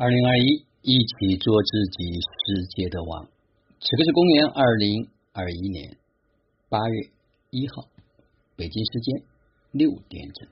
[0.00, 3.24] 二零二一，一起做自己世界的王。
[3.80, 5.98] 此刻是公元二零二一年
[6.68, 7.10] 八月
[7.50, 7.88] 一号，
[8.54, 9.24] 北京时间
[9.72, 10.48] 六点整。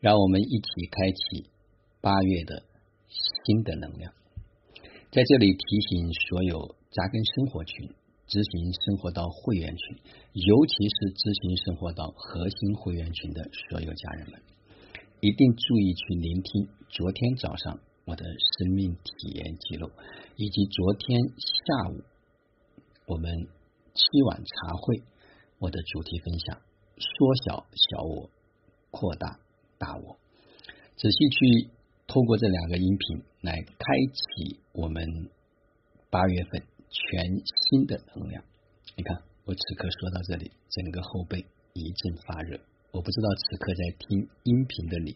[0.00, 1.50] 让我们一起开启
[2.00, 2.62] 八月的
[3.44, 4.10] 新的能量。
[5.12, 7.90] 在这里提醒所有扎根生活群、
[8.26, 9.98] 执行生活到会员群，
[10.32, 14.40] 尤其是执行生活到核心会员群的所有家人们，
[15.20, 17.80] 一定注意去聆听昨天早上。
[18.04, 19.90] 我的生命体验记录，
[20.36, 22.02] 以及昨天下午
[23.06, 23.48] 我们
[23.94, 25.02] 七晚茶会
[25.58, 26.60] 我的主题分享：
[26.98, 28.30] 缩小小我，
[28.90, 29.40] 扩大
[29.78, 30.18] 大我。
[30.96, 31.70] 仔细去
[32.06, 35.30] 透过这两个音频来开启我们
[36.10, 37.24] 八月份全
[37.70, 38.44] 新的能量。
[38.96, 39.16] 你看，
[39.46, 42.60] 我此刻说到这里，整个后背一阵发热。
[42.92, 45.12] 我不知道此刻在听音频的你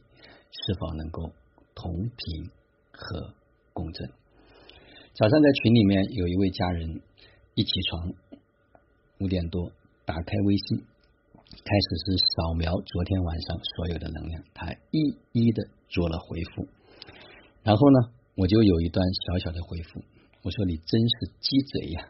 [0.50, 1.30] 是否能够
[1.75, 2.50] 同频。
[2.98, 3.33] 和
[3.73, 4.11] 共振。
[5.15, 7.00] 早上在群里面有一位家人
[7.55, 8.12] 一起床
[9.20, 9.70] 五点多
[10.05, 16.67] 打开微信，开始是扫描昨天晚上所有的能量，他一一的做了回复。
[17.62, 20.03] 然后呢，我就有一段小小的回复，
[20.42, 22.09] 我说你真是鸡贼呀！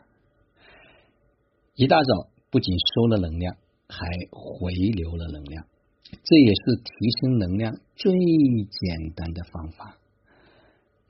[1.75, 3.57] 一大早不仅收了能量，
[3.89, 5.67] 还回流了能量，
[6.11, 6.91] 这也是提
[7.21, 9.97] 升能量最简单的方法。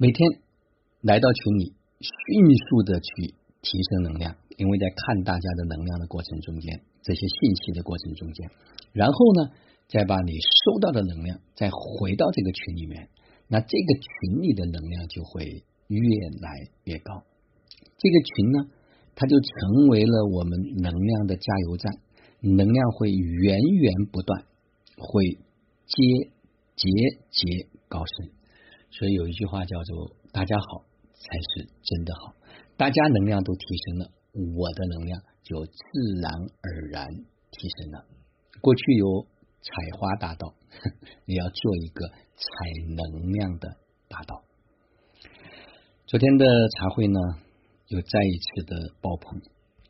[0.01, 0.31] 每天
[1.01, 8.49] 来到群里，迅速的去提升能量，因为在看大家的能量的过程中间，这些信息的过程中间，
[8.93, 9.51] 然后呢，
[9.89, 13.09] 再把你收到的能量再回到这个群里面，
[13.49, 15.99] 那这个群里的能量就会越
[16.43, 17.25] 来越高。
[17.99, 18.71] 这个群呢，
[19.17, 21.93] 它就成为了我们能量的加油站，
[22.39, 24.45] 能量会源源不断，
[24.97, 25.25] 会
[25.89, 26.31] 节
[26.77, 26.89] 节
[27.33, 28.38] 节高升。
[28.91, 32.35] 所以有一句话叫做“大家好才是真的好”，
[32.77, 34.11] 大家能量都提升了，
[34.57, 35.73] 我的能量就自
[36.23, 37.09] 然而然
[37.51, 38.05] 提升了。
[38.61, 39.27] 过去有
[39.61, 40.55] 采花大道，
[41.27, 42.45] 你要做一个采
[42.97, 43.77] 能量的
[44.09, 44.43] 大道。
[46.07, 47.21] 昨天的茶会呢，
[47.89, 49.39] 又再一次的爆棚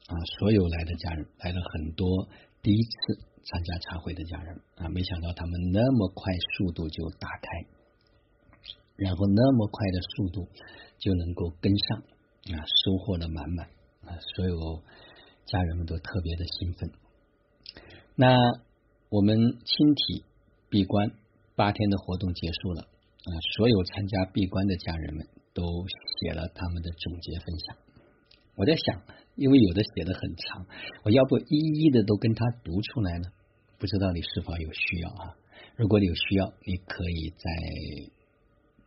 [0.08, 0.12] 啊！
[0.38, 2.28] 所有来的家人来了很多，
[2.60, 7.77] 第一次参加茶会的家人啊，没想到他们那么快速度就打开。
[8.98, 10.48] 然后那么快的速度
[10.98, 11.98] 就能够跟上
[12.50, 13.66] 啊，收获的满满
[14.02, 14.82] 啊，所有
[15.46, 16.90] 家人们都特别的兴奋。
[18.16, 18.36] 那
[19.08, 20.24] 我们亲体
[20.68, 21.12] 闭关
[21.54, 25.62] 八天的活动结束了啊，所有参加闭关的家人们都
[26.20, 27.76] 写了他们的总结分享。
[28.56, 29.00] 我在想，
[29.36, 30.66] 因为有的写的很长，
[31.04, 33.28] 我要不一一的都跟他读出来呢？
[33.78, 35.36] 不知道你是否有需要啊？
[35.76, 38.17] 如果你有需要，你可以在。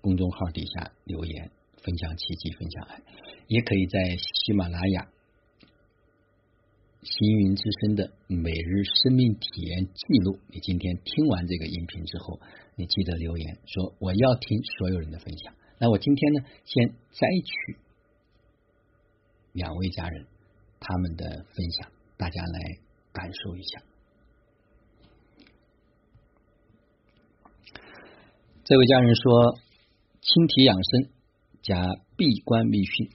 [0.01, 1.51] 公众号底下留言
[1.83, 3.01] 分享奇迹，分享爱，
[3.47, 5.07] 也可以在喜马拉雅
[7.03, 10.39] 行云之声的每日生命体验记录。
[10.49, 12.39] 你今天听完这个音频之后，
[12.75, 15.53] 你记得留言说我要听所有人的分享。
[15.77, 17.77] 那我今天呢，先摘取
[19.53, 20.25] 两位家人
[20.79, 22.79] 他们的分享，大家来
[23.13, 23.83] 感受一下。
[28.63, 29.59] 这位家人说。
[30.21, 31.09] 清体养生
[31.63, 31.81] 加
[32.15, 33.09] 闭关密训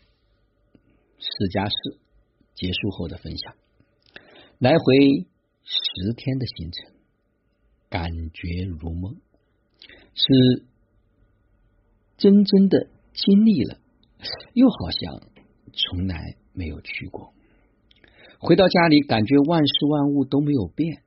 [1.19, 1.99] 四加四
[2.55, 3.55] 结束后的分享，
[4.59, 5.27] 来回
[5.63, 6.93] 十天的行程，
[7.89, 9.17] 感觉如梦，
[10.15, 10.65] 是
[12.17, 13.79] 真正的经历了，
[14.53, 15.23] 又好像
[15.73, 17.33] 从来没有去过。
[18.39, 21.03] 回到家里，感觉万事万物都没有变，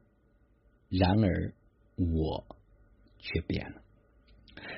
[0.88, 1.54] 然而
[1.98, 2.46] 我
[3.20, 3.82] 却变了。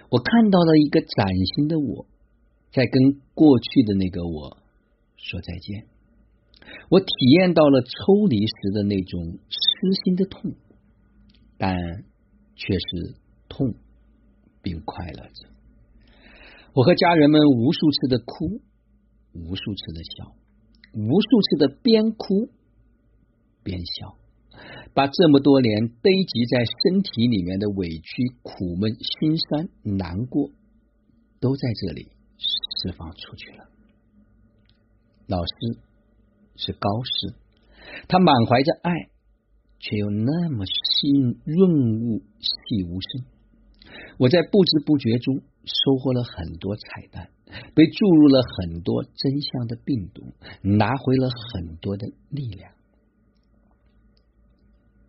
[0.10, 2.06] 我看到了一个崭新的我，
[2.72, 4.58] 在跟过去的那个我
[5.18, 5.88] 说再见。
[6.90, 7.08] 我体
[7.40, 9.58] 验到了抽离时的那种痴
[10.04, 10.54] 心的痛，
[11.58, 11.76] 但
[12.56, 13.16] 却是
[13.50, 13.74] 痛
[14.62, 15.50] 并快乐着。
[16.74, 18.62] 我和家人们无数次的哭，
[19.34, 20.36] 无数次的笑，
[20.94, 22.50] 无数次的边哭
[23.64, 24.21] 边笑。
[24.94, 30.50] 把这么多年堆积在身体里面的委屈、苦闷、心酸、难过，
[31.40, 33.70] 都在这里释放出去了。
[35.28, 35.80] 老师
[36.58, 37.34] 是高师，
[38.10, 38.92] 他满怀着爱，
[39.80, 41.10] 却又那么细
[41.46, 43.26] 润物细无声。
[44.18, 47.30] 我在不知不觉中收获了很多彩蛋，
[47.74, 52.74] 被注入了很多真相的病毒，拿回了很多的力量。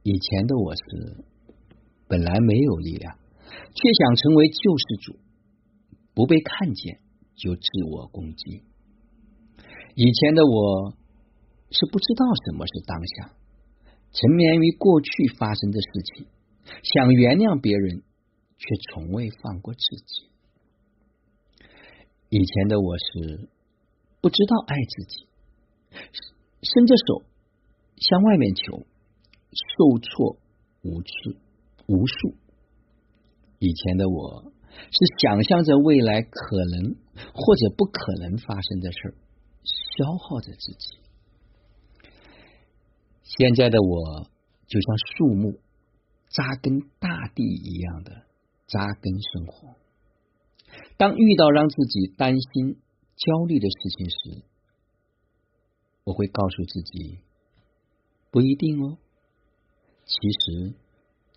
[0.03, 1.25] 以前的我是
[2.09, 5.19] 本来没有力量，却想成为救世主，
[6.13, 6.99] 不被看见
[7.37, 8.65] 就自我攻击。
[9.95, 10.97] 以前的我
[11.71, 13.37] 是不知道什么是当下，
[14.11, 16.27] 沉湎于过去发生的事情，
[16.83, 18.03] 想原谅别人，
[18.59, 20.27] 却从未放过自己。
[22.29, 23.49] 以前的我是
[24.21, 25.27] 不知道爱自己，
[26.63, 27.23] 伸着手
[27.99, 28.87] 向外面求，
[29.53, 30.39] 受挫
[30.83, 31.37] 无数
[31.87, 32.35] 无数。
[33.59, 34.53] 以前的我
[34.91, 36.97] 是想象着未来可能
[37.35, 39.15] 或者不可能发生的事儿，
[39.63, 40.99] 消耗着自己。
[43.23, 44.29] 现在的我
[44.67, 45.61] 就像树木
[46.29, 48.27] 扎根大地一样的
[48.67, 49.77] 扎根生活。
[50.97, 52.81] 当遇到让自己担心、
[53.17, 54.45] 焦虑的事情时，
[56.05, 57.19] 我会告诉自己
[58.31, 58.99] 不一定哦。
[60.13, 60.75] 其实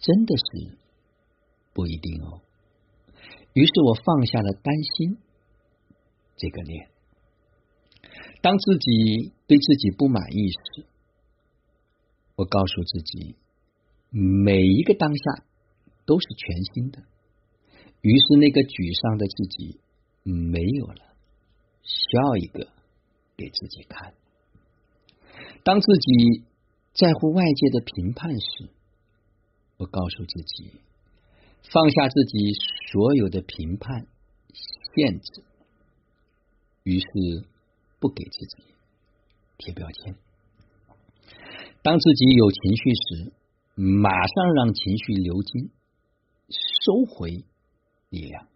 [0.02, 0.78] 真的是
[1.74, 2.42] 不一定哦。
[3.54, 5.18] 于是我放下了担心
[6.36, 6.90] 这个念。
[8.42, 10.86] 当自己对自己不满意时，
[12.36, 13.38] 我告诉自己，
[14.12, 15.46] 每一个当下
[16.06, 17.04] 都是全新的。
[18.02, 19.80] 于是，那个沮丧的自己
[20.22, 21.16] 没有了，
[21.82, 22.68] 笑一个
[23.38, 24.14] 给自己看。
[25.64, 26.44] 当自己
[26.96, 28.70] 在乎外界的评判时，
[29.78, 30.72] 我告诉自己
[31.72, 32.38] 放下自己
[32.90, 34.08] 所有的评判
[34.96, 35.44] 限制，
[36.84, 37.46] 于是
[38.00, 38.64] 不给自己
[39.58, 40.16] 贴标签。
[41.84, 43.34] 当自己有情绪时，
[43.76, 45.70] 马上让情绪流经，
[46.50, 47.44] 收回。
[48.12, 48.48] 力量。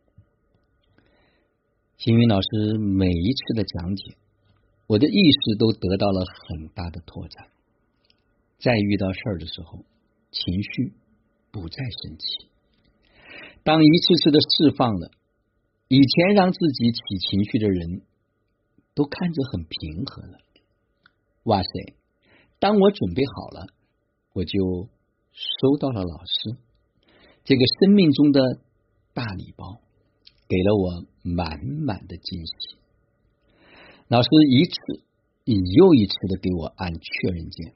[1.98, 4.16] 星云老师每一次的讲解，
[4.88, 7.50] 我的意识都得到了很大的拓展。
[8.60, 9.86] 在遇到事儿的时候，
[10.32, 10.94] 情绪
[11.52, 12.50] 不再生气。
[13.64, 15.12] 当一次次的释放了，
[15.88, 18.02] 以前让自己起情绪的人
[18.94, 20.40] 都看着很平和了。
[21.44, 21.96] 哇塞！
[22.60, 23.68] 当我准备好了，
[24.34, 24.90] 我就
[25.32, 26.58] 收到了老师
[27.44, 28.62] 这个生命中的。
[29.12, 29.82] 大礼包
[30.48, 32.78] 给了我满满的惊喜。
[34.08, 35.04] 老师一次
[35.76, 37.74] 又一次的给我按确认键，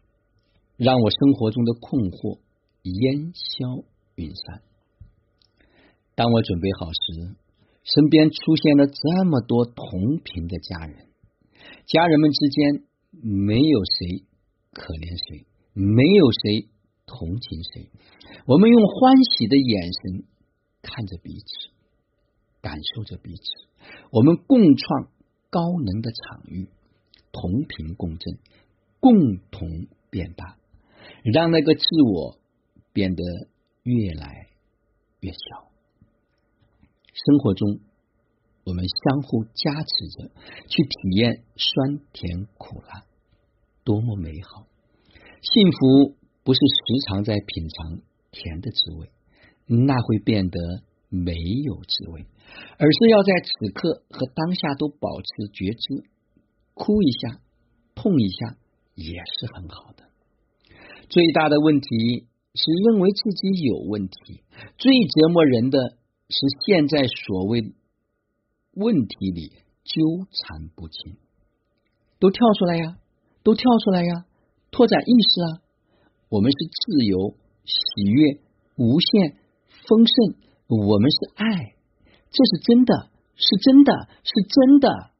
[0.77, 2.39] 让我生活中的困惑
[2.81, 3.83] 烟消
[4.15, 4.61] 云散。
[6.15, 7.35] 当我准备好时，
[7.83, 11.07] 身边出现了这么多同频的家人，
[11.85, 12.83] 家人们之间
[13.21, 14.25] 没有谁
[14.71, 16.69] 可怜谁，没有谁
[17.05, 17.89] 同情谁，
[18.45, 20.25] 我们用欢喜的眼神。
[20.85, 21.69] 看着彼此，
[22.61, 23.43] 感受着彼此，
[24.11, 25.07] 我们共创
[25.49, 26.67] 高能的场域，
[27.31, 28.37] 同频共振，
[28.99, 30.57] 共同变大，
[31.23, 31.83] 让那个自
[32.13, 32.37] 我
[32.91, 33.23] 变得
[33.83, 34.47] 越来
[35.21, 35.71] 越小。
[37.13, 37.79] 生活中，
[38.65, 40.31] 我们相互加持着，
[40.67, 43.05] 去体验酸甜苦辣，
[43.83, 44.67] 多么美好！
[45.41, 49.09] 幸福不是时常在品尝甜的滋味。
[49.65, 50.59] 那会变得
[51.07, 52.25] 没有滋味，
[52.77, 56.03] 而是要在此刻和当下都保持觉知，
[56.73, 57.39] 哭一下，
[57.95, 58.57] 痛一下
[58.93, 60.02] 也是很好的。
[61.13, 62.25] 最大的问题
[62.55, 64.41] 是认为自己有问题，
[64.79, 65.77] 最折磨人的
[66.27, 67.75] 是现在所谓
[68.73, 69.51] 问题里
[69.83, 70.01] 纠
[70.31, 71.17] 缠不清。
[72.17, 72.97] 都跳出来呀，
[73.43, 74.25] 都跳出来呀，
[74.71, 75.61] 拓展意识啊！
[76.29, 78.39] 我们是自由、喜悦、
[78.77, 79.37] 无限。
[79.85, 81.75] 丰盛，我们是爱，
[82.31, 85.11] 这是真的，是真的，是真的。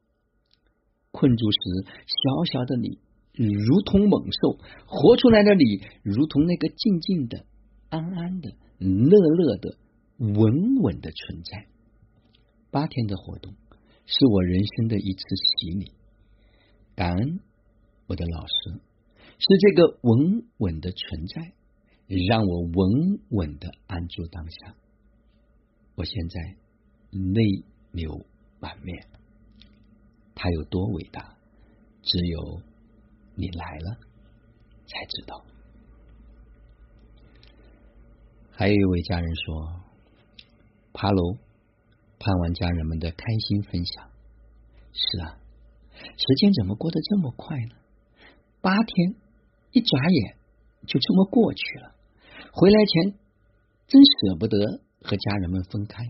[1.12, 2.98] 困住时，小小的你
[3.34, 7.44] 如同猛兽；活出来的你，如同那个静静的、
[7.90, 9.76] 安安的、乐乐的、
[10.18, 11.66] 稳稳的存在。
[12.70, 13.54] 八天的活动
[14.06, 15.92] 是我人生的一次洗礼，
[16.94, 17.40] 感恩
[18.06, 18.80] 我的老师，
[19.38, 21.52] 是这个稳稳的存在。
[22.06, 24.76] 让我稳稳的安住当下。
[25.94, 26.38] 我现在
[27.10, 28.26] 泪流
[28.60, 29.06] 满面，
[30.34, 31.38] 他有多伟大，
[32.02, 32.60] 只有
[33.36, 33.98] 你来了
[34.86, 35.44] 才知道。
[38.52, 39.80] 还有一位家人说，
[40.92, 41.36] 爬楼
[42.18, 44.08] 盼望家人们的开心分享。
[44.92, 45.38] 是啊，
[46.16, 47.74] 时间怎么过得这么快呢？
[48.60, 49.16] 八天
[49.72, 50.36] 一眨眼
[50.86, 51.94] 就这么过去了。
[52.52, 53.18] 回来前，
[53.88, 56.04] 真舍不得和家人们分开。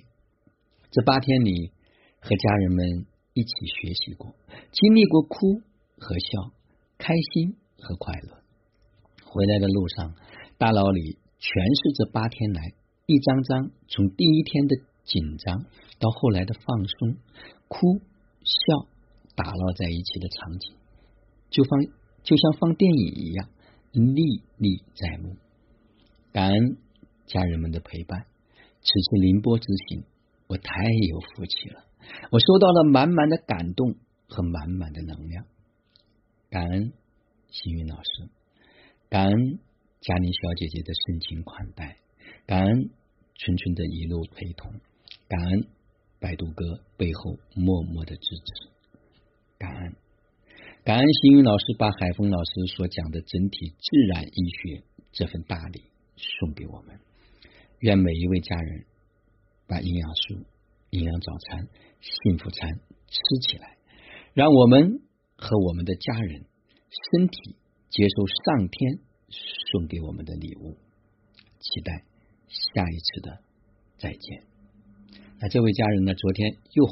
[0.90, 1.72] 这八天里，
[2.20, 4.34] 和家人们一起学习过，
[4.70, 5.62] 经历过哭
[5.96, 6.52] 和笑，
[7.04, 8.40] 开心和快乐。
[9.26, 10.14] 回来的路上，
[10.56, 12.72] 大脑里全是这八天来
[13.04, 15.66] 一张张从第一天的紧张，
[15.98, 17.18] 到后来的放松、
[17.68, 18.00] 哭
[18.40, 18.88] 笑
[19.36, 20.72] 打闹在一起的场景，
[21.50, 21.82] 就放
[22.22, 23.50] 就像放电影一样
[23.92, 25.36] 历历在目。
[26.32, 26.78] 感恩
[27.26, 28.24] 家人们的陪伴，
[28.80, 30.04] 此次宁波之行，
[30.46, 30.72] 我太
[31.10, 31.84] 有福气了，
[32.30, 33.94] 我收到了满满的感动
[34.26, 35.44] 和满满的能量。
[36.54, 36.92] 感恩
[37.50, 38.30] 幸运老师，
[39.10, 39.58] 感恩
[40.00, 41.96] 佳妮小姐姐的深情款待，
[42.46, 42.90] 感恩
[43.34, 44.70] 春春的一路陪同，
[45.26, 45.66] 感恩
[46.20, 48.68] 百度哥背后默默的支持，
[49.58, 49.96] 感恩
[50.84, 55.82] 感恩幸运老师把海峰老师所讲的整体自然医学这份大礼
[56.16, 57.00] 送给我们。
[57.80, 58.84] 愿每一位家人
[59.66, 60.46] 把营养素、
[60.90, 61.68] 营养早餐、
[62.00, 63.76] 幸福餐吃起来，
[64.34, 65.00] 让我们。
[65.44, 66.46] 和我们的家人
[67.12, 67.56] 身体
[67.90, 68.98] 接受上天
[69.28, 70.78] 送给我们的礼物，
[71.60, 72.04] 期待
[72.48, 73.40] 下一次的
[73.98, 74.44] 再见。
[75.38, 76.14] 那这位家人呢？
[76.14, 76.86] 昨天又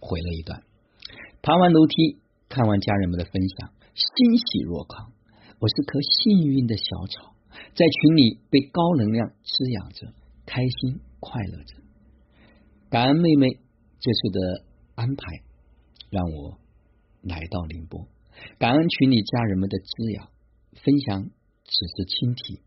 [0.00, 0.64] 回了一段，
[1.42, 2.18] 爬完楼梯，
[2.48, 5.12] 看完家人们的分享，欣喜若狂。
[5.60, 7.36] 我是棵幸运的小草，
[7.76, 10.12] 在群里被高能量滋养着，
[10.44, 11.76] 开心快乐着。
[12.90, 13.60] 感恩妹妹
[14.00, 14.64] 这次的
[14.96, 15.44] 安排，
[16.10, 16.61] 让我。
[17.22, 18.08] 来到宁波，
[18.58, 20.28] 感恩群里家人们的滋养，
[20.74, 21.30] 分享
[21.64, 22.60] 此次亲体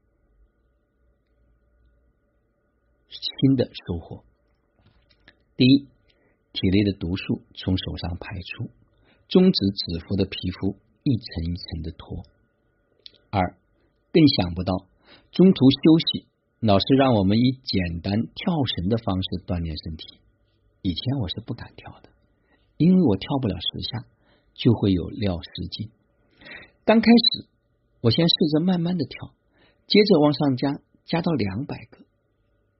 [3.09, 4.23] 新的收获。
[5.57, 5.87] 第一，
[6.53, 8.69] 体内的毒素从手上排出，
[9.27, 12.23] 终止指腹的皮肤一层一层的脱。
[13.29, 13.57] 二，
[14.11, 14.87] 更想不到
[15.31, 16.27] 中途休息，
[16.59, 20.19] 老师让我们以简单跳绳的方式锻炼身体。
[20.81, 22.09] 以前我是不敢跳的，
[22.77, 24.05] 因为我跳不了十下。
[24.55, 25.91] 就会有尿失禁。
[26.85, 27.47] 刚开始，
[28.01, 29.33] 我先试着慢慢的跳，
[29.85, 31.99] 接着往上加，加到两百个。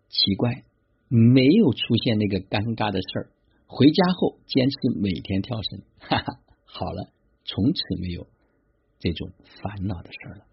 [0.10, 0.64] 奇怪，
[1.10, 3.32] 没有出现那个尴尬的事儿。
[3.68, 7.12] 回家后坚持每天跳绳，哈哈，好了，
[7.44, 8.28] 从此没有
[9.00, 10.46] 这种烦恼的事儿了。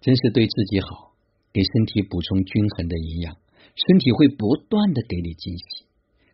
[0.00, 1.14] 真是对自己好，
[1.52, 3.36] 给身体补充均衡的营养，
[3.74, 5.86] 身体会不断的给你惊喜。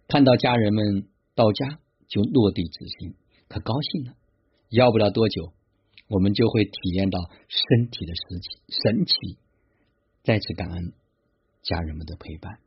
[0.08, 3.14] 看到家人们到家就落地执行。
[3.50, 4.14] 可高兴了，
[4.68, 5.52] 要不了多久，
[6.06, 8.48] 我们就会体验到身体的神奇。
[8.68, 9.38] 神奇，
[10.22, 10.92] 再次感恩
[11.60, 12.60] 家人们的陪伴，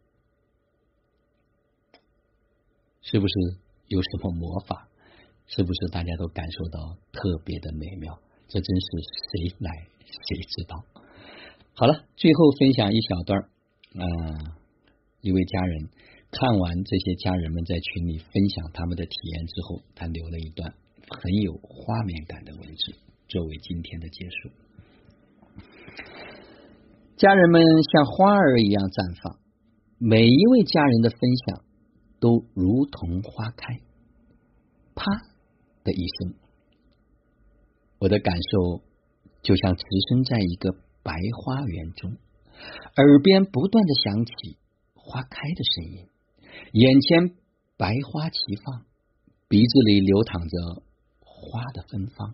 [3.01, 3.33] 是不是
[3.87, 4.89] 有什么魔法？
[5.47, 8.19] 是不是大家都感受到特别的美妙？
[8.49, 8.87] 这真是
[9.31, 10.83] 谁来谁知道。
[11.75, 13.49] 好了，最后分享一小段
[13.93, 14.51] 嗯，
[15.21, 15.89] 一位家人。
[16.33, 20.73] 看完这些家人们在群里分享他们的体验之后，他留了一段
[21.07, 22.95] 很有画面感的文字，
[23.27, 24.49] 作为今天的结束。
[27.17, 29.39] 家人们像花儿一样绽放，
[29.99, 31.63] 每一位家人的分享
[32.19, 33.79] 都如同花开。
[34.95, 35.05] 啪
[35.83, 36.33] 的一声，
[37.99, 38.81] 我的感受
[39.43, 40.71] 就像置身在一个
[41.03, 42.17] 白花园中，
[42.97, 44.57] 耳边不断的响起
[44.95, 46.07] 花开的声音。
[46.71, 47.35] 眼前
[47.77, 48.85] 白花齐放，
[49.47, 50.83] 鼻子里流淌着
[51.19, 52.33] 花的芬芳，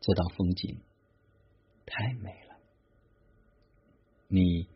[0.00, 0.80] 这道风景
[1.86, 2.56] 太美了。
[4.28, 4.68] 你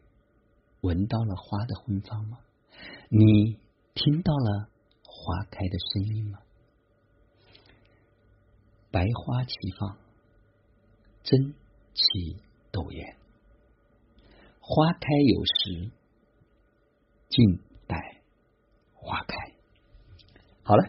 [0.80, 2.38] 闻到了花的芬芳吗？
[3.08, 3.58] 你
[3.94, 4.68] 听到了
[5.04, 6.38] 花开的声音吗？
[8.90, 9.98] 白花齐放，
[11.22, 11.54] 争
[11.94, 12.36] 奇
[12.70, 13.16] 斗艳，
[14.60, 15.90] 花开有时，
[17.28, 18.13] 静待。
[19.04, 19.37] 花开，
[20.62, 20.88] 好了，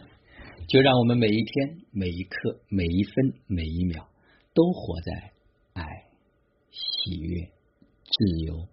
[0.66, 4.08] 就让我们每一天、每一刻、每一分、每一秒，
[4.54, 5.32] 都活在
[5.74, 5.84] 爱、
[6.70, 7.44] 喜悦、
[8.04, 8.66] 自由、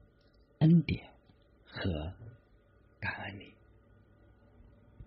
[0.60, 1.10] 恩典
[1.66, 2.14] 和
[3.02, 3.53] 感恩里。